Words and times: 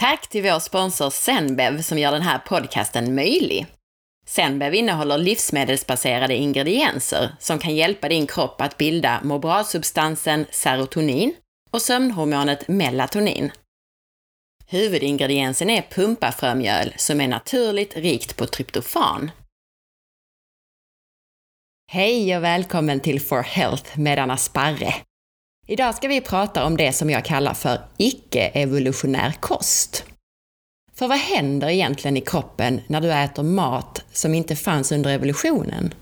Tack 0.00 0.28
till 0.28 0.42
vår 0.42 0.58
sponsor 0.58 1.10
Zenbev 1.10 1.82
som 1.82 1.98
gör 1.98 2.12
den 2.12 2.22
här 2.22 2.38
podcasten 2.38 3.14
möjlig. 3.14 3.66
Zenbev 4.26 4.74
innehåller 4.74 5.18
livsmedelsbaserade 5.18 6.36
ingredienser 6.36 7.36
som 7.40 7.58
kan 7.58 7.74
hjälpa 7.74 8.08
din 8.08 8.26
kropp 8.26 8.60
att 8.60 8.76
bilda 8.76 9.20
må 9.24 9.38
bra-substansen 9.38 10.46
serotonin 10.50 11.34
och 11.70 11.82
sömnhormonet 11.82 12.68
melatonin. 12.68 13.52
Huvudingrediensen 14.66 15.70
är 15.70 15.82
pumpafrömjöl 15.82 16.94
som 16.96 17.20
är 17.20 17.28
naturligt 17.28 17.96
rikt 17.96 18.36
på 18.36 18.46
tryptofan. 18.46 19.30
Hej 21.92 22.36
och 22.36 22.44
välkommen 22.44 23.00
till 23.00 23.20
For 23.20 23.42
Health 23.42 23.98
med 23.98 24.18
Anna 24.18 24.36
Sparre. 24.36 24.94
Idag 25.70 25.94
ska 25.94 26.08
vi 26.08 26.20
prata 26.20 26.64
om 26.64 26.76
det 26.76 26.92
som 26.92 27.10
jag 27.10 27.24
kallar 27.24 27.54
för 27.54 27.80
icke-evolutionär 27.96 29.32
kost. 29.40 30.04
För 30.92 31.08
vad 31.08 31.18
händer 31.18 31.68
egentligen 31.68 32.16
i 32.16 32.20
kroppen 32.20 32.80
när 32.86 33.00
du 33.00 33.12
äter 33.12 33.42
mat 33.42 34.04
som 34.12 34.34
inte 34.34 34.56
fanns 34.56 34.92
under 34.92 35.10
evolutionen? 35.10 35.94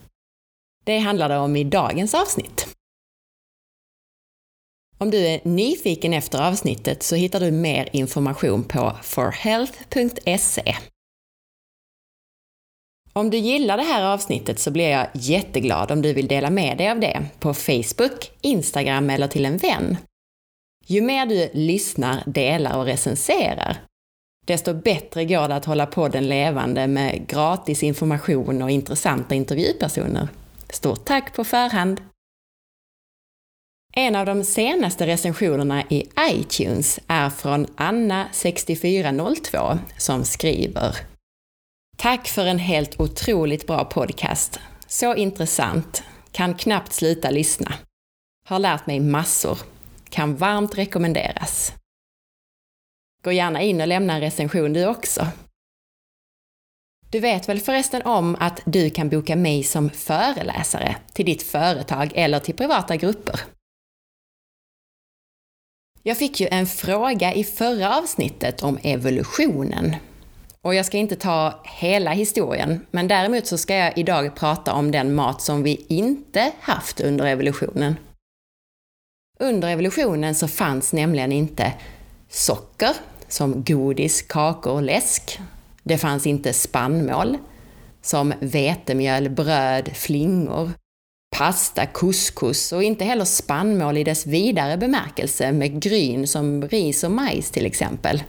Det 0.85 0.99
handlar 0.99 1.29
det 1.29 1.37
om 1.37 1.57
i 1.57 1.65
dagens 1.65 2.15
avsnitt. 2.15 2.77
Om 4.99 5.11
du 5.11 5.27
är 5.27 5.41
nyfiken 5.45 6.15
efter 6.15 6.49
avsnittet 6.49 7.03
så 7.03 7.15
hittar 7.15 7.41
du 7.41 7.51
mer 7.51 7.89
information 7.93 8.65
på 8.65 8.97
forhealth.se. 9.03 10.77
Om 13.19 13.31
du 13.31 13.39
gillar 13.39 13.77
det 13.77 13.83
här 13.83 14.05
avsnittet 14.05 14.59
så 14.59 14.71
blir 14.71 14.89
jag 14.89 15.07
jätteglad 15.13 15.91
om 15.91 16.03
du 16.03 16.13
vill 16.13 16.29
dela 16.29 16.51
med 16.51 16.79
dig 16.79 16.91
av 16.91 17.01
det 17.01 17.23
på 17.39 17.55
Facebook, 17.55 18.31
Instagram 18.41 19.11
eller 19.11 19.29
till 19.29 19.45
en 19.45 19.57
vän. 19.57 19.97
Ju 20.87 21.01
mer 21.01 21.27
du 21.27 21.51
lyssnar, 21.53 22.23
delar 22.27 22.79
och 22.79 22.85
recenserar, 22.85 23.77
desto 24.47 24.75
bättre 24.75 25.25
går 25.25 25.49
det 25.49 25.55
att 25.55 25.65
hålla 25.65 25.87
podden 25.87 26.29
levande 26.29 26.87
med 26.87 27.27
gratis 27.27 27.83
information 27.83 28.63
och 28.63 28.71
intressanta 28.71 29.35
intervjupersoner. 29.35 30.29
Stort 30.71 31.05
tack 31.05 31.35
på 31.35 31.45
förhand! 31.45 32.01
En 33.95 34.17
av 34.17 34.27
de 34.27 34.45
senaste 34.45 35.07
recensionerna 35.07 35.85
i 35.89 36.07
iTunes 36.21 37.01
är 37.07 37.31
från 37.31 37.67
Anna6402 37.67 39.79
som 39.97 40.25
skriver 40.25 40.97
Tack 42.01 42.29
för 42.29 42.47
en 42.47 42.59
helt 42.59 43.01
otroligt 43.01 43.67
bra 43.67 43.85
podcast. 43.85 44.61
Så 44.87 45.15
intressant. 45.15 46.03
Kan 46.33 46.55
knappt 46.55 46.93
sluta 46.93 47.31
lyssna. 47.31 47.75
Har 48.45 48.59
lärt 48.59 48.87
mig 48.87 49.01
massor. 49.01 49.59
Kan 50.11 50.37
varmt 50.37 50.79
rekommenderas. 50.79 51.73
Gå 53.23 53.33
gärna 53.33 53.63
in 53.63 53.81
och 53.81 53.87
lämna 53.87 54.15
en 54.15 54.21
recension 54.21 54.73
du 54.73 54.87
också. 54.87 55.27
Du 57.11 57.21
vet 57.21 57.49
väl 57.49 57.61
förresten 57.61 58.03
om 58.03 58.37
att 58.41 58.61
du 58.65 58.91
kan 58.91 59.09
boka 59.09 59.37
mig 59.37 59.63
som 59.63 59.91
föreläsare 59.91 60.97
till 61.13 61.27
ditt 61.27 61.43
företag 61.43 62.13
eller 62.15 62.41
till 62.41 62.57
privata 62.57 62.97
grupper? 62.97 63.41
Jag 66.03 66.19
fick 66.19 66.41
ju 66.41 66.49
en 66.51 66.67
fråga 66.67 67.35
i 67.35 67.45
förra 67.45 67.99
avsnittet 67.99 68.63
om 68.63 68.79
evolutionen 68.83 69.97
och 70.63 70.75
jag 70.75 70.87
ska 70.87 70.97
inte 70.99 71.17
ta 71.17 71.61
hela 71.65 72.11
historien, 72.11 72.87
men 72.91 73.09
däremot 73.09 73.47
så 73.47 73.59
ska 73.59 73.75
jag 73.75 73.99
idag 73.99 74.37
prata 74.37 74.73
om 74.73 74.91
den 74.91 75.15
mat 75.15 75.43
som 75.43 75.63
vi 75.63 75.87
inte 75.89 76.53
haft 76.61 77.01
under 77.01 77.27
evolutionen. 77.27 77.97
Under 79.41 79.69
evolutionen 79.69 80.35
så 80.35 80.49
fanns 80.49 80.93
nämligen 80.93 81.33
inte 81.33 81.73
socker, 82.29 82.91
som 83.29 83.65
godis, 83.65 84.23
kakor 84.23 84.73
och 84.73 84.83
läsk. 84.83 85.41
Det 85.83 85.99
fanns 85.99 86.27
inte 86.27 86.53
spannmål, 86.53 87.39
som 88.03 88.35
vetemjöl, 88.41 89.31
bröd, 89.31 89.91
flingor, 89.95 90.71
pasta, 91.37 91.87
couscous 91.87 92.73
och 92.73 92.83
inte 92.83 93.05
heller 93.05 93.25
spannmål 93.25 93.97
i 93.97 94.05
dess 94.05 94.27
vidare 94.27 94.77
bemärkelse 94.77 95.53
med 95.53 95.83
gryn 95.83 96.27
som 96.27 96.69
ris 96.69 97.05
och 97.05 97.11
majs 97.11 97.51
till 97.51 97.67
exempel. 97.67 98.23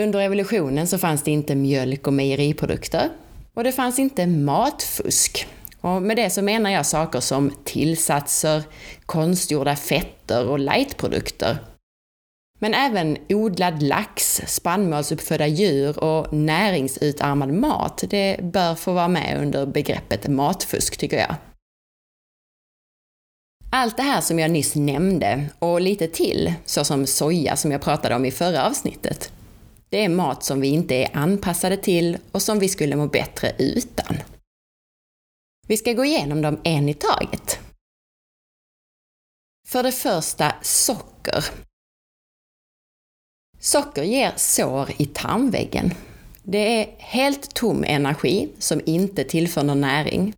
Under 0.00 0.20
evolutionen 0.20 0.86
så 0.86 0.98
fanns 0.98 1.22
det 1.22 1.30
inte 1.30 1.54
mjölk 1.54 2.06
och 2.06 2.12
mejeriprodukter 2.12 3.08
och 3.54 3.64
det 3.64 3.72
fanns 3.72 3.98
inte 3.98 4.26
matfusk. 4.26 5.46
Och 5.80 6.02
med 6.02 6.16
det 6.16 6.30
så 6.30 6.42
menar 6.42 6.70
jag 6.70 6.86
saker 6.86 7.20
som 7.20 7.52
tillsatser, 7.64 8.62
konstgjorda 9.06 9.76
fetter 9.76 10.48
och 10.48 10.58
lightprodukter. 10.58 11.58
Men 12.58 12.74
även 12.74 13.18
odlad 13.28 13.82
lax, 13.82 14.42
spannmålsuppfödda 14.46 15.46
djur 15.46 16.04
och 16.04 16.32
näringsutarmad 16.32 17.52
mat, 17.52 18.04
det 18.10 18.40
bör 18.42 18.74
få 18.74 18.92
vara 18.92 19.08
med 19.08 19.38
under 19.40 19.66
begreppet 19.66 20.28
matfusk 20.28 20.96
tycker 20.96 21.18
jag. 21.18 21.34
Allt 23.72 23.96
det 23.96 24.02
här 24.02 24.20
som 24.20 24.38
jag 24.38 24.50
nyss 24.50 24.74
nämnde, 24.74 25.46
och 25.58 25.80
lite 25.80 26.08
till, 26.08 26.52
såsom 26.64 27.06
soja 27.06 27.56
som 27.56 27.72
jag 27.72 27.82
pratade 27.82 28.14
om 28.14 28.24
i 28.24 28.30
förra 28.30 28.66
avsnittet, 28.66 29.32
det 29.90 30.04
är 30.04 30.08
mat 30.08 30.44
som 30.44 30.60
vi 30.60 30.68
inte 30.68 30.94
är 30.94 31.16
anpassade 31.16 31.76
till 31.76 32.18
och 32.32 32.42
som 32.42 32.58
vi 32.58 32.68
skulle 32.68 32.96
må 32.96 33.06
bättre 33.06 33.52
utan. 33.58 34.16
Vi 35.66 35.76
ska 35.76 35.92
gå 35.92 36.04
igenom 36.04 36.42
dem 36.42 36.60
en 36.64 36.88
i 36.88 36.94
taget. 36.94 37.58
För 39.68 39.82
det 39.82 39.92
första, 39.92 40.54
socker. 40.62 41.44
Socker 43.58 44.02
ger 44.02 44.32
sår 44.36 44.90
i 44.98 45.06
tarmväggen. 45.06 45.94
Det 46.42 46.58
är 46.58 46.94
helt 46.98 47.54
tom 47.54 47.84
energi 47.84 48.48
som 48.58 48.80
inte 48.86 49.24
tillför 49.24 49.62
någon 49.62 49.80
näring. 49.80 50.34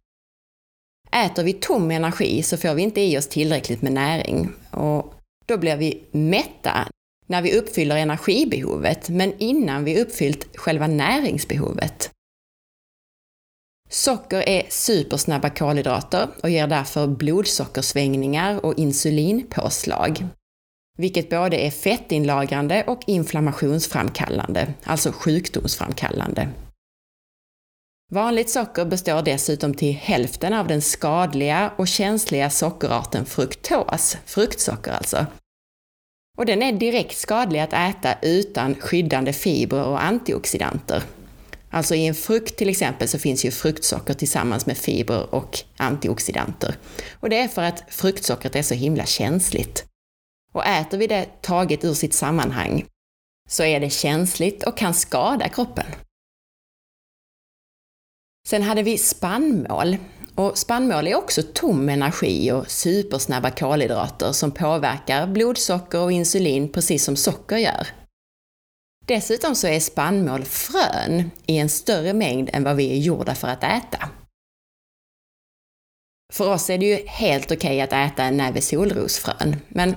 Äter 1.13 1.45
vi 1.45 1.53
tom 1.53 1.91
energi 1.91 2.43
så 2.43 2.57
får 2.57 2.75
vi 2.75 2.83
inte 2.83 3.01
i 3.01 3.19
oss 3.19 3.29
tillräckligt 3.29 3.83
med 3.83 3.93
näring 3.93 4.53
och 4.71 5.15
då 5.47 5.59
blir 5.59 5.77
vi 5.77 6.05
mätta 6.11 6.89
när 7.33 7.43
vi 7.43 7.59
uppfyller 7.59 7.97
energibehovet, 7.97 9.09
men 9.09 9.33
innan 9.39 9.85
vi 9.85 10.03
uppfyllt 10.03 10.57
själva 10.57 10.87
näringsbehovet. 10.87 12.11
Socker 13.91 14.49
är 14.49 14.67
supersnabba 14.69 15.51
kolhydrater 15.51 16.29
och 16.43 16.51
ger 16.51 16.67
därför 16.67 17.07
blodsockersvängningar 17.07 18.65
och 18.65 18.79
insulinpåslag, 18.79 20.27
vilket 20.99 21.31
både 21.31 21.57
är 21.57 21.71
fettinlagrande 21.71 22.85
och 22.87 23.01
inflammationsframkallande, 23.07 24.75
alltså 24.85 25.13
sjukdomsframkallande. 25.13 26.49
Vanligt 28.11 28.51
socker 28.51 28.85
består 28.85 29.23
dessutom 29.23 29.75
till 29.75 29.95
hälften 29.95 30.53
av 30.53 30.67
den 30.67 30.83
skadliga 30.83 31.73
och 31.77 31.89
känsliga 31.89 32.51
sockerarten 32.51 33.25
fruktos, 33.25 34.17
fruktsocker 34.27 34.93
alltså, 34.93 35.27
och 36.43 36.47
den 36.47 36.63
är 36.63 36.73
direkt 36.73 37.17
skadlig 37.17 37.61
att 37.61 37.73
äta 37.73 38.15
utan 38.23 38.75
skyddande 38.75 39.33
fibrer 39.33 39.85
och 39.85 40.03
antioxidanter. 40.03 41.03
Alltså 41.71 41.95
i 41.95 42.07
en 42.07 42.15
frukt 42.15 42.57
till 42.57 42.69
exempel 42.69 43.09
så 43.09 43.19
finns 43.19 43.45
ju 43.45 43.51
fruktsocker 43.51 44.15
tillsammans 44.15 44.67
med 44.67 44.79
fibrer 44.79 45.35
och 45.35 45.59
antioxidanter. 45.77 46.75
Och 47.21 47.31
det 47.31 47.39
är 47.39 47.49
för 47.49 47.63
att 47.63 47.85
fruktsockret 47.89 48.57
är 48.57 48.63
så 48.63 48.75
himla 48.75 49.07
känsligt. 49.07 49.85
Och 50.53 50.67
äter 50.67 50.99
vi 50.99 51.07
det 51.07 51.43
taget 51.43 51.85
ur 51.85 51.95
sitt 51.95 52.15
sammanhang 52.15 52.87
så 53.49 53.63
är 53.65 53.81
det 53.81 53.91
känsligt 53.91 54.63
och 54.63 54.77
kan 54.77 54.95
skada 54.95 55.49
kroppen. 55.49 55.87
Sen 58.49 58.63
hade 58.63 58.83
vi 58.83 58.99
spannmål 58.99 59.97
och 60.35 60.59
spannmål 60.59 61.07
är 61.07 61.15
också 61.15 61.43
tom 61.43 61.89
energi 61.89 62.53
och 62.53 62.71
supersnabba 62.71 63.51
kolhydrater 63.51 64.33
som 64.33 64.51
påverkar 64.51 65.27
blodsocker 65.27 66.01
och 66.01 66.13
insulin 66.13 66.69
precis 66.69 67.05
som 67.05 67.17
socker 67.17 67.57
gör. 67.57 67.87
Dessutom 69.07 69.55
så 69.55 69.67
är 69.67 69.81
spannmål 69.81 70.45
frön 70.45 71.31
i 71.47 71.59
en 71.59 71.69
större 71.69 72.13
mängd 72.13 72.51
än 72.53 72.65
vad 72.65 72.77
vi 72.77 72.93
är 72.93 72.97
gjorda 72.97 73.35
för 73.35 73.49
att 73.49 73.65
äta. 73.65 74.09
För 76.33 76.49
oss 76.49 76.71
är 76.71 76.79
det 76.79 76.87
ju 76.87 77.07
helt 77.07 77.53
okej 77.53 77.57
okay 77.57 77.81
att 77.81 78.13
äta 78.13 78.25
en 78.25 78.37
näve 78.37 78.61
solrosfrön, 78.61 79.57
men 79.69 79.97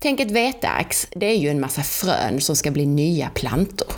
tänk 0.00 0.20
ett 0.20 0.30
veteax, 0.30 1.08
det 1.10 1.26
är 1.26 1.36
ju 1.36 1.48
en 1.48 1.60
massa 1.60 1.82
frön 1.82 2.40
som 2.40 2.56
ska 2.56 2.70
bli 2.70 2.86
nya 2.86 3.30
plantor. 3.30 3.92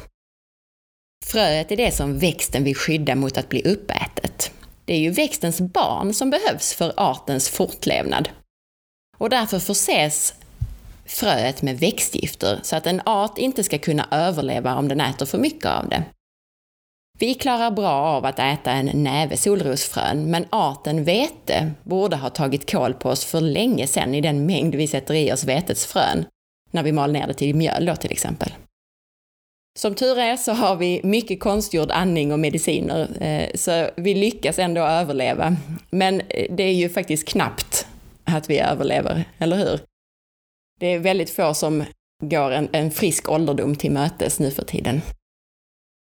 Fröet 1.25 1.73
är 1.73 1.77
det 1.77 1.95
som 1.95 2.19
växten 2.19 2.65
vill 2.65 2.77
skydda 2.77 3.15
mot 3.15 3.37
att 3.37 3.49
bli 3.49 3.63
uppätet. 3.63 4.53
Det 4.87 4.95
är 4.95 4.99
ju 4.99 5.11
växtens 5.11 5.61
barn 5.61 6.15
som 6.15 6.31
behövs 6.31 6.75
för 6.75 6.93
artens 6.97 7.49
fortlevnad. 7.49 8.29
Och 9.19 9.31
därför 9.31 9.59
förses 9.59 10.35
fröet 11.07 11.63
med 11.63 11.79
växtgifter 11.79 12.61
så 12.63 12.77
att 12.77 12.87
en 12.87 13.03
art 13.07 13.39
inte 13.39 13.65
ska 13.65 13.79
kunna 13.79 14.09
överleva 14.11 14.77
om 14.77 14.89
den 14.89 15.01
äter 15.01 15.27
för 15.27 15.39
mycket 15.39 15.67
av 15.67 15.89
det. 15.89 16.03
Vi 17.19 17.35
klarar 17.35 17.71
bra 17.71 17.93
av 17.93 18.25
att 18.25 18.39
äta 18.39 18.73
en 18.73 19.03
näve 19.03 19.37
solrosfrön, 19.37 20.31
men 20.31 20.47
arten 20.51 21.05
vete 21.05 21.73
borde 21.83 22.17
ha 22.17 22.31
tagit 22.31 22.71
koll 22.71 22.95
på 22.95 23.09
oss 23.09 23.25
för 23.25 23.41
länge 23.41 23.87
sedan 23.87 24.15
i 24.15 24.21
den 24.21 24.47
mängd 24.47 24.75
vi 24.75 24.87
sätter 24.87 25.15
i 25.15 25.33
oss 25.33 25.45
vetets 25.45 25.87
frön, 25.87 26.25
när 26.71 26.83
vi 26.83 26.93
mal 26.93 27.13
ner 27.13 27.27
det 27.27 27.35
till 27.35 27.55
mjöl 27.55 27.87
då 27.87 27.97
till 27.97 28.13
exempel. 28.13 28.53
Som 29.77 29.95
tur 29.95 30.19
är 30.19 30.37
så 30.37 30.53
har 30.53 30.77
vi 30.77 31.01
mycket 31.05 31.41
konstgjord 31.41 31.91
andning 31.91 32.33
och 32.33 32.39
mediciner, 32.39 33.23
eh, 33.23 33.51
så 33.55 33.91
vi 33.97 34.15
lyckas 34.15 34.59
ändå 34.59 34.81
överleva. 34.81 35.57
Men 35.91 36.21
eh, 36.21 36.55
det 36.57 36.63
är 36.63 36.73
ju 36.73 36.89
faktiskt 36.89 37.29
knappt 37.29 37.87
att 38.25 38.51
vi 38.51 38.59
överlever, 38.59 39.25
eller 39.39 39.57
hur? 39.57 39.81
Det 40.81 40.87
är 40.87 40.99
väldigt 40.99 41.31
få 41.31 41.55
som 41.55 41.85
går 42.23 42.51
en, 42.51 42.69
en 42.73 42.91
frisk 42.91 43.29
ålderdom 43.29 43.77
till 43.77 43.91
mötes 43.91 44.39
nu 44.39 44.51
för 44.51 44.65
tiden. 44.65 45.03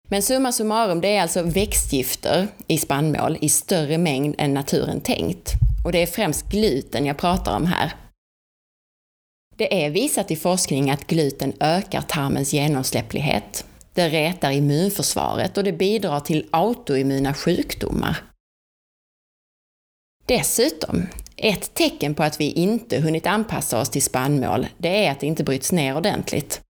Men 0.09 0.21
summa 0.21 0.51
summarum, 0.51 1.01
det 1.01 1.15
är 1.15 1.21
alltså 1.21 1.43
växtgifter 1.43 2.47
i 2.67 2.77
spannmål 2.77 3.37
i 3.41 3.49
större 3.49 3.97
mängd 3.97 4.35
än 4.37 4.53
naturen 4.53 5.01
tänkt. 5.01 5.51
Och 5.85 5.91
det 5.91 6.01
är 6.01 6.07
främst 6.07 6.51
gluten 6.51 7.05
jag 7.05 7.17
pratar 7.17 7.55
om 7.55 7.65
här. 7.65 7.93
Det 9.59 9.85
är 9.85 9.89
visat 9.89 10.31
i 10.31 10.35
forskning 10.35 10.89
att 10.89 11.07
gluten 11.07 11.53
ökar 11.59 12.01
tarmens 12.01 12.53
genomsläpplighet. 12.53 13.65
Det 13.93 14.09
rätar 14.09 14.51
immunförsvaret 14.51 15.57
och 15.57 15.63
det 15.63 15.71
bidrar 15.71 16.19
till 16.19 16.49
autoimmuna 16.51 17.33
sjukdomar. 17.33 18.17
Dessutom, 20.25 21.07
ett 21.35 21.73
tecken 21.73 22.15
på 22.15 22.23
att 22.23 22.41
vi 22.41 22.51
inte 22.51 22.99
hunnit 22.99 23.27
anpassa 23.27 23.81
oss 23.81 23.89
till 23.89 24.01
spannmål, 24.01 24.67
det 24.77 25.05
är 25.05 25.11
att 25.11 25.19
det 25.19 25.27
inte 25.27 25.43
bryts 25.43 25.71
ner 25.71 25.97
ordentligt. 25.97 26.61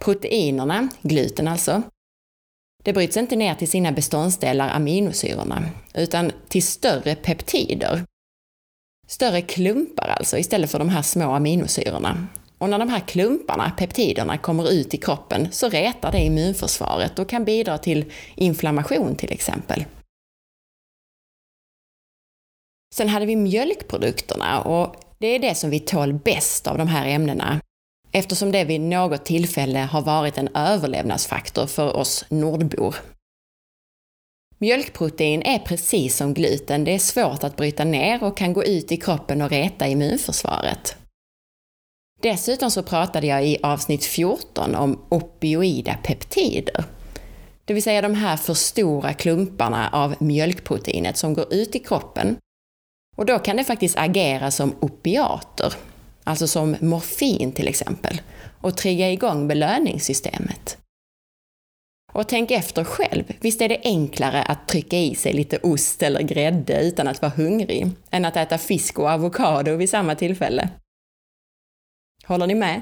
Proteinerna, 0.00 0.88
gluten 1.02 1.48
alltså, 1.48 1.82
det 2.84 2.92
bryts 2.92 3.16
inte 3.16 3.36
ner 3.36 3.54
till 3.54 3.68
sina 3.68 3.92
beståndsdelar 3.92 4.68
aminosyrorna, 4.68 5.70
utan 5.94 6.32
till 6.48 6.62
större 6.62 7.14
peptider. 7.14 8.04
Större 9.06 9.42
klumpar 9.42 10.08
alltså, 10.08 10.38
istället 10.38 10.70
för 10.70 10.78
de 10.78 10.88
här 10.88 11.02
små 11.02 11.32
aminosyrorna. 11.32 12.26
Och 12.58 12.70
när 12.70 12.78
de 12.78 12.88
här 12.88 13.00
klumparna, 13.00 13.70
peptiderna, 13.70 14.38
kommer 14.38 14.70
ut 14.70 14.94
i 14.94 14.96
kroppen 14.96 15.48
så 15.52 15.68
retar 15.68 16.12
det 16.12 16.24
immunförsvaret 16.24 17.18
och 17.18 17.28
kan 17.28 17.44
bidra 17.44 17.78
till 17.78 18.12
inflammation 18.34 19.16
till 19.16 19.32
exempel. 19.32 19.84
Sen 22.94 23.08
hade 23.08 23.26
vi 23.26 23.36
mjölkprodukterna 23.36 24.60
och 24.60 24.96
det 25.18 25.26
är 25.26 25.38
det 25.38 25.54
som 25.54 25.70
vi 25.70 25.80
tål 25.80 26.12
bäst 26.12 26.66
av 26.66 26.78
de 26.78 26.88
här 26.88 27.06
ämnena 27.06 27.60
eftersom 28.12 28.52
det 28.52 28.64
vid 28.64 28.80
något 28.80 29.24
tillfälle 29.24 29.78
har 29.78 30.02
varit 30.02 30.38
en 30.38 30.48
överlevnadsfaktor 30.54 31.66
för 31.66 31.96
oss 31.96 32.24
nordbor. 32.28 32.96
Mjölkprotein 34.58 35.42
är 35.42 35.58
precis 35.58 36.16
som 36.16 36.34
gluten, 36.34 36.84
det 36.84 36.94
är 36.94 36.98
svårt 36.98 37.44
att 37.44 37.56
bryta 37.56 37.84
ner 37.84 38.24
och 38.24 38.36
kan 38.36 38.52
gå 38.52 38.64
ut 38.64 38.92
i 38.92 38.96
kroppen 38.96 39.42
och 39.42 39.50
reta 39.50 39.86
immunförsvaret. 39.86 40.96
Dessutom 42.22 42.70
så 42.70 42.82
pratade 42.82 43.26
jag 43.26 43.46
i 43.46 43.58
avsnitt 43.62 44.04
14 44.04 44.74
om 44.74 45.04
opioida 45.08 45.94
peptider. 46.04 46.84
Det 47.64 47.74
vill 47.74 47.82
säga 47.82 48.02
de 48.02 48.14
här 48.14 48.36
för 48.36 48.54
stora 48.54 49.12
klumparna 49.12 49.88
av 49.92 50.14
mjölkproteinet 50.18 51.16
som 51.16 51.34
går 51.34 51.54
ut 51.54 51.74
i 51.74 51.78
kroppen. 51.78 52.36
Och 53.16 53.26
då 53.26 53.38
kan 53.38 53.56
det 53.56 53.64
faktiskt 53.64 53.98
agera 53.98 54.50
som 54.50 54.74
opiater, 54.80 55.74
alltså 56.24 56.46
som 56.46 56.76
morfin 56.80 57.52
till 57.52 57.68
exempel, 57.68 58.20
och 58.60 58.76
trigga 58.76 59.10
igång 59.10 59.48
belöningssystemet. 59.48 60.78
Och 62.16 62.28
tänk 62.28 62.50
efter 62.50 62.84
själv, 62.84 63.24
visst 63.40 63.60
är 63.60 63.68
det 63.68 63.80
enklare 63.84 64.42
att 64.42 64.68
trycka 64.68 64.98
i 64.98 65.14
sig 65.14 65.32
lite 65.32 65.58
ost 65.58 66.02
eller 66.02 66.22
grädde 66.22 66.82
utan 66.82 67.08
att 67.08 67.22
vara 67.22 67.32
hungrig, 67.36 67.86
än 68.10 68.24
att 68.24 68.36
äta 68.36 68.58
fisk 68.58 68.98
och 68.98 69.08
avokado 69.08 69.76
vid 69.76 69.90
samma 69.90 70.14
tillfälle? 70.14 70.68
Håller 72.24 72.46
ni 72.46 72.54
med? 72.54 72.80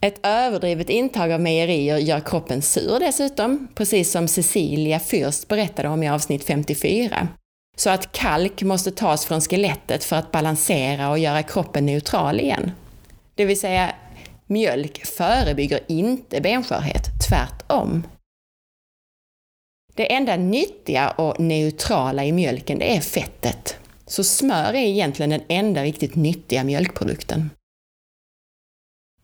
Ett 0.00 0.26
överdrivet 0.26 0.90
intag 0.90 1.32
av 1.32 1.40
mejerier 1.40 1.96
gör 1.96 2.20
kroppen 2.20 2.62
sur 2.62 3.00
dessutom, 3.00 3.68
precis 3.74 4.10
som 4.10 4.28
Cecilia 4.28 4.98
Fürst 4.98 5.48
berättade 5.48 5.88
om 5.88 6.02
i 6.02 6.08
avsnitt 6.08 6.44
54 6.44 7.28
så 7.76 7.90
att 7.90 8.12
kalk 8.12 8.62
måste 8.62 8.90
tas 8.90 9.26
från 9.26 9.40
skelettet 9.40 10.04
för 10.04 10.16
att 10.16 10.32
balansera 10.32 11.10
och 11.10 11.18
göra 11.18 11.42
kroppen 11.42 11.86
neutral 11.86 12.40
igen. 12.40 12.72
Det 13.34 13.44
vill 13.44 13.60
säga, 13.60 13.94
mjölk 14.48 15.06
förebygger 15.06 15.80
inte 15.88 16.40
benskörhet, 16.40 17.04
tvärtom. 17.28 18.06
Det 19.94 20.12
enda 20.12 20.36
nyttiga 20.36 21.10
och 21.10 21.40
neutrala 21.40 22.24
i 22.24 22.32
mjölken, 22.32 22.78
det 22.78 22.96
är 22.96 23.00
fettet. 23.00 23.76
Så 24.06 24.24
smör 24.24 24.68
är 24.68 24.86
egentligen 24.86 25.30
den 25.30 25.42
enda 25.48 25.82
riktigt 25.82 26.14
nyttiga 26.14 26.64
mjölkprodukten. 26.64 27.50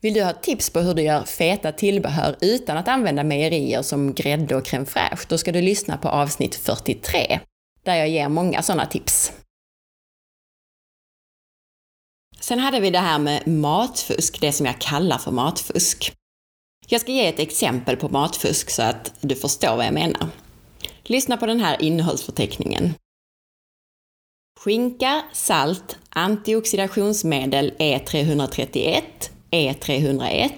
Vill 0.00 0.14
du 0.14 0.24
ha 0.24 0.32
tips 0.32 0.70
på 0.70 0.80
hur 0.80 0.94
du 0.94 1.02
gör 1.02 1.24
feta 1.24 1.72
tillbehör 1.72 2.36
utan 2.40 2.76
att 2.76 2.88
använda 2.88 3.24
mejerier 3.24 3.82
som 3.82 4.14
grädde 4.14 4.56
och 4.56 4.66
crème 4.66 4.84
fraîche, 4.84 5.26
då 5.28 5.38
ska 5.38 5.52
du 5.52 5.62
lyssna 5.62 5.96
på 5.96 6.08
avsnitt 6.08 6.54
43 6.54 7.40
där 7.82 7.94
jag 7.94 8.08
ger 8.08 8.28
många 8.28 8.62
sådana 8.62 8.86
tips. 8.86 9.32
Sen 12.44 12.58
hade 12.58 12.80
vi 12.80 12.90
det 12.90 12.98
här 12.98 13.18
med 13.18 13.46
matfusk, 13.46 14.40
det 14.40 14.52
som 14.52 14.66
jag 14.66 14.80
kallar 14.80 15.18
för 15.18 15.30
matfusk. 15.30 16.12
Jag 16.86 17.00
ska 17.00 17.12
ge 17.12 17.26
ett 17.26 17.38
exempel 17.38 17.96
på 17.96 18.08
matfusk 18.08 18.70
så 18.70 18.82
att 18.82 19.12
du 19.20 19.34
förstår 19.34 19.76
vad 19.76 19.86
jag 19.86 19.94
menar. 19.94 20.28
Lyssna 21.02 21.36
på 21.36 21.46
den 21.46 21.60
här 21.60 21.82
innehållsförteckningen. 21.82 22.94
Skinka, 24.60 25.22
salt, 25.32 25.98
antioxidationsmedel 26.08 27.72
E331, 27.78 29.02
E301, 29.50 30.50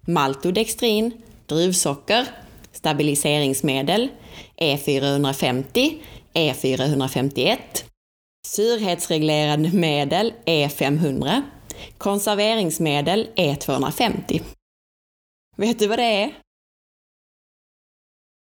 maltodextrin, 0.00 1.12
druvsocker, 1.46 2.26
stabiliseringsmedel, 2.72 4.08
E450, 4.56 5.98
E451, 6.34 7.58
surhetsreglerande 8.46 9.72
medel 9.72 10.32
E500, 10.46 11.42
konserveringsmedel 11.98 13.28
E250. 13.36 14.42
Vet 15.56 15.78
du 15.78 15.86
vad 15.86 15.98
det 15.98 16.22
är? 16.22 16.38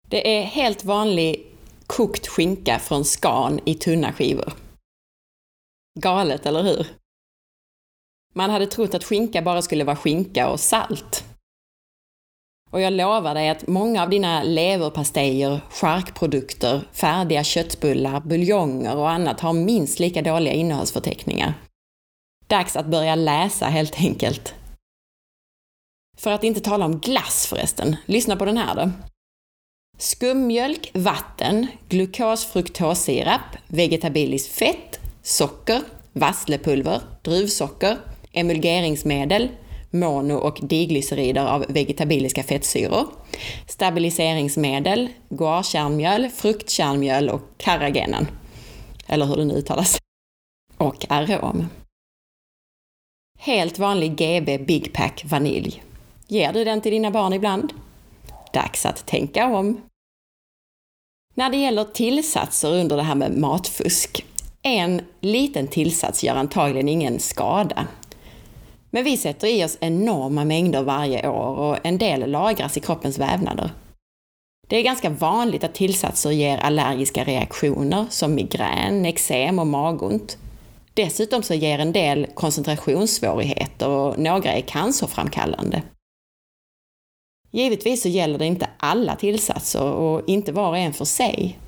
Det 0.07 0.37
är 0.37 0.43
helt 0.43 0.83
vanlig 0.83 1.45
kokt 1.87 2.27
skinka 2.27 2.79
från 2.79 3.05
Scan 3.05 3.59
i 3.65 3.75
tunna 3.75 4.13
skivor. 4.13 4.53
Galet, 5.99 6.45
eller 6.45 6.63
hur? 6.63 6.87
Man 8.33 8.49
hade 8.49 8.67
trott 8.67 8.93
att 8.93 9.03
skinka 9.03 9.41
bara 9.41 9.61
skulle 9.61 9.83
vara 9.83 9.95
skinka 9.95 10.49
och 10.49 10.59
salt. 10.59 11.32
Och 12.73 12.81
jag 12.81 12.93
lovar 12.93 13.33
dig 13.33 13.49
att 13.49 13.67
många 13.67 14.03
av 14.03 14.09
dina 14.09 14.43
leverpastejer, 14.43 15.61
charkprodukter, 15.69 16.81
färdiga 16.93 17.43
köttbullar, 17.43 18.19
buljonger 18.19 18.95
och 18.95 19.09
annat 19.09 19.39
har 19.39 19.53
minst 19.53 19.99
lika 19.99 20.21
dåliga 20.21 20.53
innehållsförteckningar. 20.53 21.53
Dags 22.47 22.75
att 22.75 22.85
börja 22.85 23.15
läsa 23.15 23.65
helt 23.65 23.95
enkelt. 23.95 24.53
För 26.17 26.31
att 26.31 26.43
inte 26.43 26.59
tala 26.59 26.85
om 26.85 26.99
glass 26.99 27.47
förresten, 27.47 27.95
lyssna 28.05 28.35
på 28.35 28.45
den 28.45 28.57
här 28.57 28.75
då. 28.75 28.91
Skummjölk, 29.97 30.91
vatten, 30.93 31.67
glukosfruktossirap, 31.89 33.57
vegetabiliskt 33.67 34.55
fett, 34.55 34.99
socker, 35.21 35.81
vasslepulver, 36.13 37.01
druvsocker, 37.21 37.97
emulgeringsmedel, 38.31 39.49
mono 39.93 40.33
och 40.33 40.59
diglycerider 40.61 41.45
av 41.45 41.65
vegetabiliska 41.69 42.43
fettsyror, 42.43 43.07
stabiliseringsmedel, 43.67 45.09
guarkärnmjöl, 45.29 46.29
fruktkärnmjöl 46.29 47.29
och 47.29 47.41
karragenen. 47.57 48.27
Eller 49.07 49.25
hur 49.25 49.35
det 49.35 49.45
nu 49.45 49.53
uttalas. 49.53 49.97
Och 50.77 51.05
arom. 51.09 51.67
Helt 53.39 53.79
vanlig 53.79 54.15
GB 54.15 54.57
Big 54.57 54.93
Pack 54.93 55.25
vanilj. 55.25 55.83
Ger 56.27 56.53
du 56.53 56.63
den 56.63 56.81
till 56.81 56.91
dina 56.91 57.11
barn 57.11 57.33
ibland? 57.33 57.73
Dags 58.53 58.85
att 58.85 59.05
tänka 59.05 59.47
om. 59.47 59.81
När 61.35 61.49
det 61.49 61.57
gäller 61.57 61.83
tillsatser 61.83 62.73
under 62.73 62.97
det 62.97 63.03
här 63.03 63.15
med 63.15 63.37
matfusk, 63.37 64.25
en 64.61 65.01
liten 65.19 65.67
tillsats 65.67 66.23
gör 66.23 66.35
antagligen 66.35 66.89
ingen 66.89 67.19
skada. 67.19 67.87
Men 68.95 69.03
vi 69.03 69.17
sätter 69.17 69.47
i 69.47 69.65
oss 69.65 69.77
enorma 69.79 70.45
mängder 70.45 70.83
varje 70.83 71.29
år 71.29 71.57
och 71.57 71.77
en 71.83 71.97
del 71.97 72.31
lagras 72.31 72.77
i 72.77 72.79
kroppens 72.79 73.17
vävnader. 73.17 73.69
Det 74.67 74.77
är 74.77 74.83
ganska 74.83 75.09
vanligt 75.09 75.63
att 75.63 75.73
tillsatser 75.73 76.31
ger 76.31 76.57
allergiska 76.57 77.23
reaktioner 77.23 78.05
som 78.09 78.35
migrän, 78.35 79.05
eksem 79.05 79.59
och 79.59 79.67
magont. 79.67 80.37
Dessutom 80.93 81.43
så 81.43 81.53
ger 81.53 81.79
en 81.79 81.91
del 81.91 82.27
koncentrationssvårigheter 82.33 83.89
och 83.89 84.19
några 84.19 84.51
är 84.51 84.61
cancerframkallande. 84.61 85.81
Givetvis 87.51 88.01
så 88.01 88.09
gäller 88.09 88.39
det 88.39 88.45
inte 88.45 88.69
alla 88.77 89.15
tillsatser 89.15 89.83
och 89.83 90.29
inte 90.29 90.51
var 90.51 90.69
och 90.69 90.77
en 90.77 90.93
för 90.93 91.05
sig. 91.05 91.59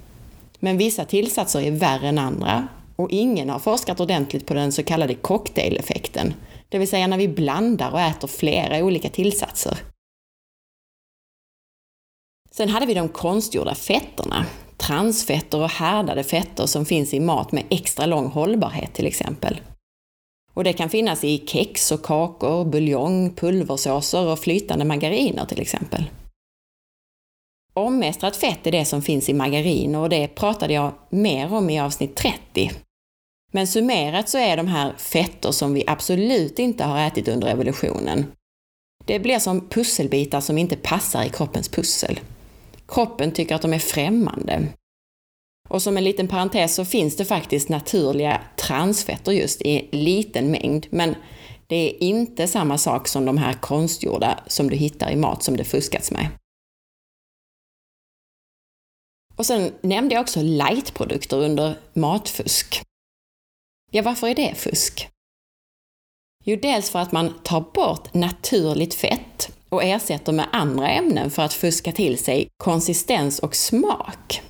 Men 0.59 0.77
vissa 0.77 1.05
tillsatser 1.05 1.61
är 1.61 1.71
värre 1.71 2.07
än 2.07 2.17
andra 2.17 2.67
och 2.95 3.11
ingen 3.11 3.49
har 3.49 3.59
forskat 3.59 3.99
ordentligt 3.99 4.45
på 4.45 4.53
den 4.53 4.71
så 4.71 4.83
kallade 4.83 5.15
cocktaileffekten, 5.15 6.33
det 6.69 6.79
vill 6.79 6.87
säga 6.87 7.07
när 7.07 7.17
vi 7.17 7.27
blandar 7.27 7.91
och 7.91 8.01
äter 8.01 8.27
flera 8.27 8.85
olika 8.85 9.09
tillsatser. 9.09 9.77
Sen 12.51 12.69
hade 12.69 12.85
vi 12.85 12.93
de 12.93 13.09
konstgjorda 13.09 13.75
fetterna, 13.75 14.45
transfetter 14.77 15.61
och 15.61 15.69
härdade 15.69 16.23
fetter 16.23 16.65
som 16.65 16.85
finns 16.85 17.13
i 17.13 17.19
mat 17.19 17.51
med 17.51 17.63
extra 17.69 18.05
lång 18.05 18.27
hållbarhet 18.27 18.93
till 18.93 19.07
exempel. 19.07 19.61
Och 20.53 20.63
det 20.63 20.73
kan 20.73 20.89
finnas 20.89 21.23
i 21.23 21.47
kex 21.47 21.91
och 21.91 22.03
kakor, 22.03 22.65
buljong, 22.65 23.33
pulversåser 23.35 24.27
och 24.27 24.39
flytande 24.39 24.85
margariner 24.85 25.45
till 25.45 25.61
exempel. 25.61 26.09
Omestrat 27.73 28.35
fett 28.35 28.67
är 28.67 28.71
det 28.71 28.85
som 28.85 29.01
finns 29.01 29.29
i 29.29 29.33
margarin 29.33 29.95
och 29.95 30.09
det 30.09 30.27
pratade 30.27 30.73
jag 30.73 30.93
mer 31.09 31.53
om 31.53 31.69
i 31.69 31.79
avsnitt 31.79 32.15
30. 32.15 32.71
Men 33.51 33.67
summerat 33.67 34.29
så 34.29 34.37
är 34.37 34.57
de 34.57 34.67
här 34.67 34.93
fetter 34.97 35.51
som 35.51 35.73
vi 35.73 35.83
absolut 35.87 36.59
inte 36.59 36.83
har 36.83 37.07
ätit 37.07 37.27
under 37.27 37.47
evolutionen. 37.47 38.25
Det 39.05 39.19
blir 39.19 39.39
som 39.39 39.69
pusselbitar 39.69 40.41
som 40.41 40.57
inte 40.57 40.75
passar 40.75 41.23
i 41.23 41.29
kroppens 41.29 41.69
pussel. 41.69 42.19
Kroppen 42.87 43.31
tycker 43.31 43.55
att 43.55 43.61
de 43.61 43.73
är 43.73 43.79
främmande. 43.79 44.67
Och 45.69 45.81
som 45.81 45.97
en 45.97 46.03
liten 46.03 46.27
parentes 46.27 46.75
så 46.75 46.85
finns 46.85 47.15
det 47.15 47.25
faktiskt 47.25 47.69
naturliga 47.69 48.41
transfetter 48.57 49.31
just 49.31 49.61
i 49.61 49.89
liten 49.91 50.51
mängd, 50.51 50.87
men 50.89 51.15
det 51.67 51.75
är 51.75 52.03
inte 52.03 52.47
samma 52.47 52.77
sak 52.77 53.07
som 53.07 53.25
de 53.25 53.37
här 53.37 53.53
konstgjorda 53.53 54.39
som 54.47 54.69
du 54.69 54.75
hittar 54.75 55.11
i 55.11 55.15
mat 55.15 55.43
som 55.43 55.57
det 55.57 55.63
fuskats 55.63 56.11
med. 56.11 56.27
Och 59.35 59.45
sen 59.45 59.73
nämnde 59.81 60.15
jag 60.15 60.21
också 60.21 60.41
lightprodukter 60.41 61.37
under 61.37 61.79
matfusk. 61.93 62.83
Ja, 63.95 64.01
varför 64.01 64.27
är 64.27 64.35
det 64.35 64.55
fusk? 64.55 65.09
Jo, 66.43 66.59
dels 66.61 66.89
för 66.89 66.99
att 66.99 67.11
man 67.11 67.33
tar 67.43 67.61
bort 67.61 68.13
naturligt 68.13 68.93
fett 68.93 69.51
och 69.69 69.83
ersätter 69.83 70.31
med 70.31 70.47
andra 70.51 70.89
ämnen 70.89 71.31
för 71.31 71.41
att 71.41 71.53
fuska 71.53 71.91
till 71.91 72.17
sig 72.17 72.47
konsistens 72.57 73.39
och 73.39 73.55
smak. 73.55 74.41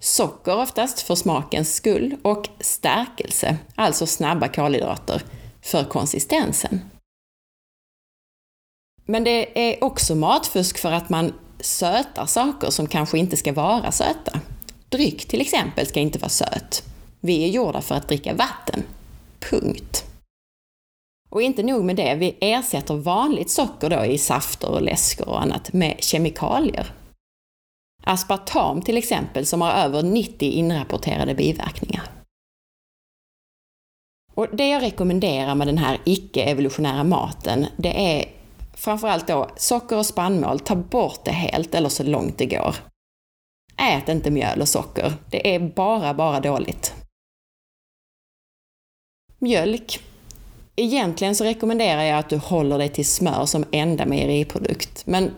Socker 0.00 0.56
oftast 0.56 1.00
för 1.00 1.14
smakens 1.14 1.74
skull 1.74 2.16
och 2.22 2.48
stärkelse, 2.60 3.58
alltså 3.74 4.06
snabba 4.06 4.48
kolhydrater, 4.48 5.22
för 5.62 5.84
konsistensen. 5.84 6.80
Men 9.06 9.24
det 9.24 9.68
är 9.70 9.84
också 9.84 10.14
matfusk 10.14 10.78
för 10.78 10.92
att 10.92 11.08
man 11.08 11.32
sötar 11.60 12.26
saker 12.26 12.70
som 12.70 12.86
kanske 12.86 13.18
inte 13.18 13.36
ska 13.36 13.52
vara 13.52 13.92
söta. 13.92 14.40
Dryck 14.88 15.28
till 15.28 15.40
exempel 15.40 15.86
ska 15.86 16.00
inte 16.00 16.18
vara 16.18 16.28
söt. 16.28 16.95
Vi 17.26 17.44
är 17.44 17.48
gjorda 17.48 17.80
för 17.80 17.94
att 17.94 18.08
dricka 18.08 18.34
vatten. 18.34 18.82
Punkt. 19.50 20.04
Och 21.30 21.42
inte 21.42 21.62
nog 21.62 21.84
med 21.84 21.96
det, 21.96 22.14
vi 22.14 22.36
ersätter 22.40 22.94
vanligt 22.94 23.50
socker 23.50 23.90
då 23.90 24.04
i 24.04 24.18
safter 24.18 24.70
och 24.70 24.82
läskor 24.82 25.28
och 25.28 25.42
annat 25.42 25.72
med 25.72 25.96
kemikalier. 25.98 26.92
Aspartam 28.02 28.82
till 28.82 28.96
exempel, 28.96 29.46
som 29.46 29.60
har 29.60 29.72
över 29.72 30.02
90 30.02 30.50
inrapporterade 30.50 31.34
biverkningar. 31.34 32.02
Och 34.34 34.56
det 34.56 34.68
jag 34.68 34.82
rekommenderar 34.82 35.54
med 35.54 35.66
den 35.66 35.78
här 35.78 36.00
icke-evolutionära 36.04 37.04
maten, 37.04 37.66
det 37.76 38.16
är 38.16 38.24
framförallt 38.74 39.26
då 39.26 39.50
socker 39.56 39.98
och 39.98 40.06
spannmål, 40.06 40.60
ta 40.60 40.76
bort 40.76 41.24
det 41.24 41.32
helt 41.32 41.74
eller 41.74 41.88
så 41.88 42.02
långt 42.02 42.38
det 42.38 42.46
går. 42.46 42.76
Ät 43.76 44.08
inte 44.08 44.30
mjöl 44.30 44.60
och 44.60 44.68
socker, 44.68 45.12
det 45.30 45.54
är 45.54 45.60
bara, 45.60 46.14
bara 46.14 46.40
dåligt. 46.40 46.95
Mjölk. 49.38 50.00
Egentligen 50.76 51.34
så 51.34 51.44
rekommenderar 51.44 52.02
jag 52.02 52.18
att 52.18 52.30
du 52.30 52.36
håller 52.36 52.78
dig 52.78 52.88
till 52.88 53.06
smör 53.06 53.46
som 53.46 53.64
enda 53.70 54.06
mejeriprodukt, 54.06 55.06
men 55.06 55.30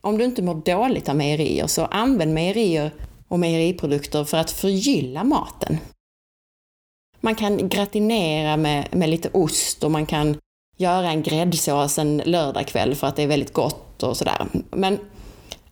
om 0.00 0.18
du 0.18 0.24
inte 0.24 0.42
mår 0.42 0.54
dåligt 0.54 1.08
av 1.08 1.16
mejerier 1.16 1.66
så 1.66 1.84
använd 1.84 2.34
mejerier 2.34 2.90
och 3.28 3.38
mejeriprodukter 3.38 4.24
för 4.24 4.38
att 4.38 4.50
förgylla 4.50 5.24
maten. 5.24 5.78
Man 7.20 7.34
kan 7.34 7.68
gratinera 7.68 8.56
med, 8.56 8.88
med 8.96 9.08
lite 9.08 9.30
ost 9.32 9.84
och 9.84 9.90
man 9.90 10.06
kan 10.06 10.36
göra 10.76 11.10
en 11.10 11.22
gräddsås 11.22 11.98
en 11.98 12.16
lördagkväll 12.16 12.94
för 12.94 13.06
att 13.06 13.16
det 13.16 13.22
är 13.22 13.26
väldigt 13.26 13.52
gott 13.52 14.02
och 14.02 14.16
sådär. 14.16 14.46
Men 14.70 14.98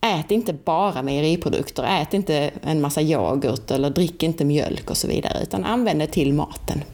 ät 0.00 0.30
inte 0.30 0.52
bara 0.52 1.02
mejeriprodukter, 1.02 1.82
ät 1.82 2.14
inte 2.14 2.50
en 2.62 2.80
massa 2.80 3.02
yoghurt 3.02 3.70
eller 3.70 3.90
drick 3.90 4.22
inte 4.22 4.44
mjölk 4.44 4.90
och 4.90 4.96
så 4.96 5.08
vidare, 5.08 5.42
utan 5.42 5.64
använd 5.64 6.00
det 6.00 6.06
till 6.06 6.34
maten. 6.34 6.84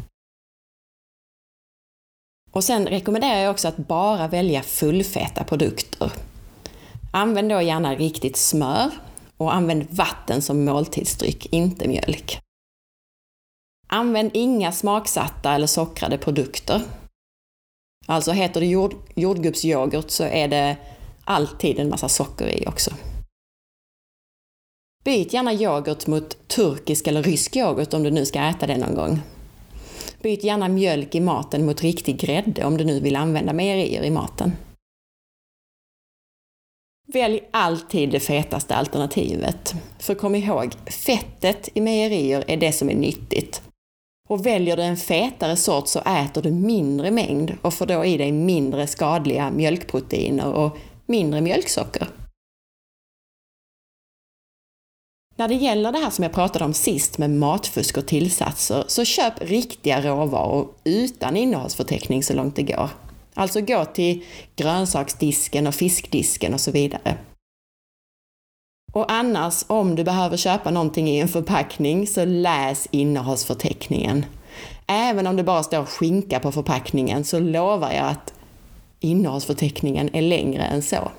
Och 2.59 2.65
sen 2.65 2.87
rekommenderar 2.87 3.39
jag 3.39 3.51
också 3.51 3.69
att 3.69 3.77
bara 3.77 4.29
välja 4.29 4.63
fullfeta 4.63 5.45
produkter. 5.45 6.13
Använd 7.13 7.51
då 7.51 7.61
gärna 7.61 7.95
riktigt 7.95 8.37
smör 8.37 8.91
och 9.37 9.55
använd 9.55 9.87
vatten 9.91 10.43
som 10.43 10.65
måltidsdryck, 10.65 11.47
inte 11.53 11.89
mjölk. 11.89 12.39
Använd 13.89 14.31
inga 14.35 14.73
smaksatta 14.73 15.55
eller 15.55 15.67
sockrade 15.67 16.19
produkter. 16.19 16.83
Alltså 18.07 18.33
heter 18.33 18.61
det 18.61 18.67
jord, 18.67 18.95
jordgubbsyoghurt 19.15 20.11
så 20.11 20.25
är 20.25 20.49
det 20.49 20.77
alltid 21.25 21.79
en 21.79 21.89
massa 21.89 22.09
socker 22.09 22.49
i 22.49 22.67
också. 22.67 22.91
Byt 25.05 25.33
gärna 25.33 25.53
yoghurt 25.53 26.07
mot 26.07 26.49
turkisk 26.49 27.07
eller 27.07 27.23
rysk 27.23 27.57
yoghurt 27.57 27.95
om 27.95 28.03
du 28.03 28.11
nu 28.11 28.27
ska 28.27 28.41
äta 28.41 28.67
det 28.67 28.77
någon 28.77 28.95
gång. 28.95 29.21
Byt 30.23 30.45
gärna 30.45 30.69
mjölk 30.69 31.15
i 31.15 31.21
maten 31.21 31.67
mot 31.67 31.83
riktig 31.83 32.21
grädde 32.21 32.65
om 32.65 32.77
du 32.77 32.85
nu 32.85 33.01
vill 33.01 33.17
använda 33.17 33.53
mejerier 33.53 34.03
i 34.03 34.11
maten. 34.11 34.53
Välj 37.13 37.41
alltid 37.51 38.11
det 38.11 38.21
fetaste 38.21 38.75
alternativet. 38.75 39.75
För 39.99 40.15
kom 40.15 40.35
ihåg, 40.35 40.73
fettet 40.87 41.69
i 41.75 41.81
mejerier 41.81 42.45
är 42.47 42.57
det 42.57 42.73
som 42.73 42.91
är 42.91 42.95
nyttigt. 42.95 43.63
Och 44.29 44.47
väljer 44.47 44.77
du 44.77 44.83
en 44.83 44.97
fetare 44.97 45.57
sort 45.57 45.89
så 45.89 46.01
äter 46.01 46.43
du 46.43 46.51
mindre 46.51 47.11
mängd 47.11 47.55
och 47.63 47.75
får 47.75 47.87
då 47.87 48.05
i 48.05 48.17
dig 48.17 48.33
mindre 48.33 48.87
skadliga 48.87 49.51
mjölkproteiner 49.51 50.53
och 50.53 50.79
mindre 51.07 51.41
mjölksocker. 51.41 52.09
När 55.39 55.49
det 55.49 55.55
gäller 55.55 55.93
det 55.93 55.99
här 55.99 56.11
som 56.11 56.23
jag 56.23 56.33
pratade 56.33 56.65
om 56.65 56.75
sist 56.75 57.19
med 57.19 57.31
matfusk 57.31 57.97
och 57.97 58.07
tillsatser, 58.07 58.85
så 58.87 59.05
köp 59.05 59.33
riktiga 59.41 60.03
råvaror 60.03 60.69
utan 60.85 61.37
innehållsförteckning 61.37 62.23
så 62.23 62.35
långt 62.35 62.57
det 62.57 62.63
går. 62.63 62.91
Alltså 63.35 63.61
gå 63.61 63.85
till 63.85 64.25
grönsaksdisken 64.57 65.67
och 65.67 65.75
fiskdisken 65.75 66.55
och 66.55 66.61
så 66.61 66.71
vidare. 66.71 67.19
Och 68.93 69.13
annars, 69.13 69.65
om 69.67 69.95
du 69.95 70.05
behöver 70.05 70.37
köpa 70.37 70.71
någonting 70.71 71.09
i 71.09 71.21
en 71.21 71.29
förpackning, 71.29 72.07
så 72.07 72.25
läs 72.25 72.89
innehållsförteckningen. 72.91 74.27
Även 74.87 75.27
om 75.27 75.37
det 75.37 75.45
bara 75.45 75.63
står 75.63 75.85
skinka 75.85 76.41
på 76.41 76.53
förpackningen 76.53 77.25
så 77.25 77.39
lovar 77.39 77.93
jag 77.93 78.07
att 78.07 78.35
innehållsförteckningen 79.01 80.11
är 80.13 80.23
längre 80.23 80.63
än 80.63 80.83
så. 80.83 81.11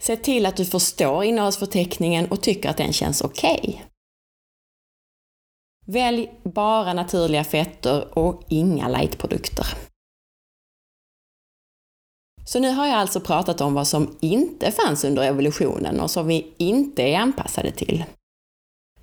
Se 0.00 0.16
till 0.16 0.46
att 0.46 0.56
du 0.56 0.64
förstår 0.64 1.24
innehållsförteckningen 1.24 2.26
och 2.30 2.42
tycker 2.42 2.68
att 2.68 2.76
den 2.76 2.92
känns 2.92 3.20
okej. 3.20 3.60
Okay. 3.62 3.80
Välj 5.86 6.30
bara 6.42 6.92
naturliga 6.92 7.44
fetter 7.44 8.18
och 8.18 8.42
inga 8.48 8.88
lightprodukter. 8.88 9.66
Så 12.44 12.60
nu 12.60 12.70
har 12.70 12.86
jag 12.86 12.96
alltså 12.96 13.20
pratat 13.20 13.60
om 13.60 13.74
vad 13.74 13.86
som 13.86 14.16
inte 14.20 14.72
fanns 14.72 15.04
under 15.04 15.22
evolutionen 15.22 16.00
och 16.00 16.10
som 16.10 16.26
vi 16.26 16.54
inte 16.56 17.02
är 17.02 17.18
anpassade 17.18 17.70
till. 17.70 18.04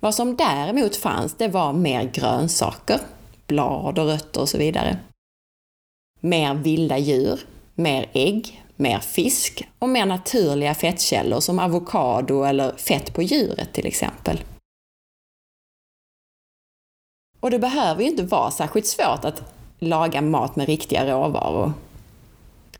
Vad 0.00 0.14
som 0.14 0.36
däremot 0.36 0.96
fanns, 0.96 1.34
det 1.34 1.48
var 1.48 1.72
mer 1.72 2.04
grönsaker, 2.12 3.00
blad 3.46 3.98
och 3.98 4.06
rötter 4.06 4.40
och 4.40 4.48
så 4.48 4.58
vidare. 4.58 4.98
Mer 6.20 6.54
vilda 6.54 6.98
djur, 6.98 7.40
mer 7.74 8.10
ägg, 8.12 8.64
mer 8.78 8.98
fisk 8.98 9.68
och 9.78 9.88
mer 9.88 10.06
naturliga 10.06 10.74
fettkällor 10.74 11.40
som 11.40 11.58
avokado 11.58 12.42
eller 12.42 12.76
fett 12.76 13.14
på 13.14 13.22
djuret 13.22 13.72
till 13.72 13.86
exempel. 13.86 14.40
Och 17.40 17.50
det 17.50 17.58
behöver 17.58 18.02
ju 18.02 18.08
inte 18.08 18.22
vara 18.22 18.50
särskilt 18.50 18.86
svårt 18.86 19.24
att 19.24 19.42
laga 19.78 20.20
mat 20.20 20.56
med 20.56 20.66
riktiga 20.66 21.12
råvaror. 21.12 21.72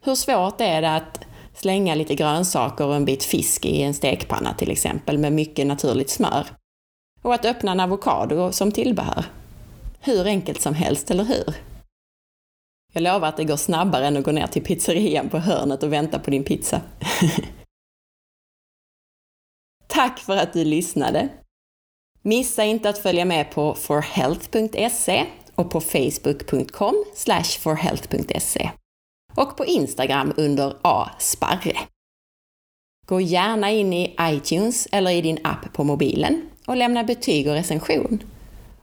Hur 0.00 0.14
svårt 0.14 0.60
är 0.60 0.82
det 0.82 0.96
att 0.96 1.20
slänga 1.54 1.94
lite 1.94 2.14
grönsaker 2.14 2.86
och 2.86 2.96
en 2.96 3.04
bit 3.04 3.24
fisk 3.24 3.66
i 3.66 3.82
en 3.82 3.94
stekpanna 3.94 4.54
till 4.54 4.70
exempel 4.70 5.18
med 5.18 5.32
mycket 5.32 5.66
naturligt 5.66 6.10
smör? 6.10 6.46
Och 7.22 7.34
att 7.34 7.44
öppna 7.44 7.72
en 7.72 7.80
avokado 7.80 8.52
som 8.52 8.72
tillbehör? 8.72 9.24
Hur 10.00 10.26
enkelt 10.26 10.60
som 10.60 10.74
helst, 10.74 11.10
eller 11.10 11.24
hur? 11.24 11.67
Jag 12.98 13.02
lovar 13.02 13.28
att 13.28 13.36
det 13.36 13.44
går 13.44 13.56
snabbare 13.56 14.06
än 14.06 14.16
att 14.16 14.24
gå 14.24 14.32
ner 14.32 14.46
till 14.46 14.64
pizzerian 14.64 15.28
på 15.28 15.38
hörnet 15.38 15.82
och 15.82 15.92
vänta 15.92 16.18
på 16.18 16.30
din 16.30 16.44
pizza. 16.44 16.80
Tack 19.86 20.18
för 20.18 20.36
att 20.36 20.52
du 20.52 20.64
lyssnade! 20.64 21.28
Missa 22.22 22.64
inte 22.64 22.88
att 22.88 22.98
följa 22.98 23.24
med 23.24 23.50
på 23.50 23.74
forhealth.se 23.74 25.26
och 25.54 25.70
på 25.70 25.80
facebook.com 25.80 27.04
forhealth.se 27.60 28.70
och 29.34 29.56
på 29.56 29.64
Instagram 29.64 30.32
under 30.36 30.76
asparre. 30.82 31.76
Gå 33.06 33.20
gärna 33.20 33.70
in 33.70 33.92
i 33.92 34.16
iTunes 34.20 34.88
eller 34.92 35.10
i 35.10 35.22
din 35.22 35.38
app 35.44 35.72
på 35.72 35.84
mobilen 35.84 36.48
och 36.66 36.76
lämna 36.76 37.04
betyg 37.04 37.48
och 37.48 37.54
recension. 37.54 38.22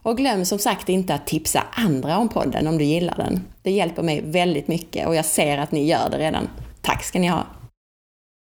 Och 0.06 0.16
glöm 0.16 0.44
som 0.44 0.58
sagt 0.58 0.88
inte 0.88 1.14
att 1.14 1.26
tipsa 1.26 1.64
andra 1.72 2.18
om 2.18 2.28
podden 2.28 2.66
om 2.66 2.78
du 2.78 2.84
gillar 2.84 3.16
den. 3.16 3.44
Det 3.62 3.70
hjälper 3.70 4.02
mig 4.02 4.20
väldigt 4.24 4.68
mycket 4.68 5.06
och 5.06 5.14
jag 5.14 5.24
ser 5.24 5.58
att 5.58 5.72
ni 5.72 5.86
gör 5.86 6.10
det 6.10 6.18
redan. 6.18 6.48
Tack 6.82 7.04
ska 7.04 7.18
ni 7.18 7.26
ha! 7.26 7.46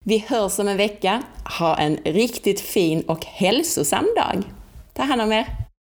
Vi 0.05 0.25
hörs 0.29 0.59
om 0.59 0.69
en 0.69 0.77
vecka. 0.77 1.23
Ha 1.59 1.77
en 1.77 1.97
riktigt 1.97 2.61
fin 2.61 3.01
och 3.01 3.25
hälsosam 3.25 4.07
dag. 4.17 4.43
Ta 4.95 5.03
hand 5.03 5.23
om 5.23 5.33
er! 5.33 5.66